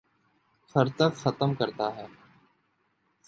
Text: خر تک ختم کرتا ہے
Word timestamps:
خر 0.75 0.87
تک 0.97 1.11
ختم 1.15 1.53
کرتا 1.53 1.87
ہے 1.95 2.05